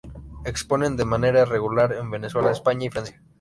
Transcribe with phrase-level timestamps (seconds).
[0.45, 3.21] Expone de manera regular en Venezuela, España y Francia.